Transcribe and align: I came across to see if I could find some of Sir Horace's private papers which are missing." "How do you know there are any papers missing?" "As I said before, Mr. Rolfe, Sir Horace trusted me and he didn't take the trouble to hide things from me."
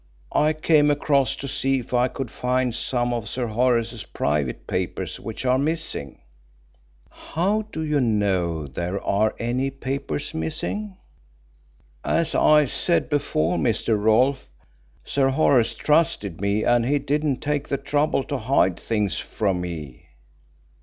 I 0.33 0.53
came 0.53 0.89
across 0.89 1.35
to 1.35 1.47
see 1.47 1.77
if 1.77 1.93
I 1.93 2.07
could 2.07 2.31
find 2.31 2.73
some 2.73 3.13
of 3.13 3.29
Sir 3.29 3.45
Horace's 3.45 4.03
private 4.03 4.65
papers 4.65 5.19
which 5.19 5.45
are 5.45 5.59
missing." 5.59 6.21
"How 7.11 7.65
do 7.71 7.83
you 7.83 7.99
know 7.99 8.65
there 8.65 8.99
are 9.03 9.35
any 9.37 9.69
papers 9.69 10.33
missing?" 10.33 10.97
"As 12.03 12.33
I 12.33 12.65
said 12.65 13.09
before, 13.09 13.59
Mr. 13.59 13.95
Rolfe, 13.95 14.49
Sir 15.05 15.29
Horace 15.29 15.75
trusted 15.75 16.41
me 16.41 16.63
and 16.63 16.83
he 16.87 16.97
didn't 16.97 17.39
take 17.43 17.67
the 17.67 17.77
trouble 17.77 18.23
to 18.23 18.39
hide 18.39 18.79
things 18.79 19.19
from 19.19 19.61
me." 19.61 20.07